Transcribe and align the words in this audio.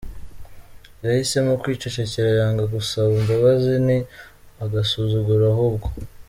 Yahisemo 1.05 1.51
kwicecekera 1.61 2.29
yanga 2.39 2.63
gusaba 2.73 3.09
imbabazi, 3.19 3.73
ni 3.87 3.97
agasuzuguro 4.63 5.43
ahubwo. 5.53 5.87